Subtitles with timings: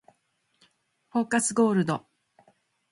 [1.11, 2.07] フォーカスゴールド